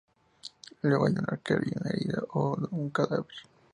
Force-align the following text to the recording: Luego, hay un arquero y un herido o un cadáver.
Luego, 0.81 1.05
hay 1.05 1.11
un 1.13 1.27
arquero 1.29 1.61
y 1.63 1.77
un 1.79 1.85
herido 1.85 2.27
o 2.31 2.57
un 2.71 2.89
cadáver. 2.89 3.27